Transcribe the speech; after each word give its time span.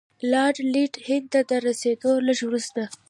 لارډ 0.31 0.57
لیټن 0.73 1.01
هند 1.07 1.25
ته 1.33 1.39
تر 1.49 1.61
رسېدلو 1.69 2.25
لږ 2.27 2.39
وروسته. 2.45 2.81